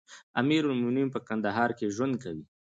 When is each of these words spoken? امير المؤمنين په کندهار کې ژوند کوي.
امير 0.41 0.63
المؤمنين 0.71 1.07
په 1.11 1.19
کندهار 1.27 1.69
کې 1.77 1.93
ژوند 1.95 2.13
کوي. 2.23 2.43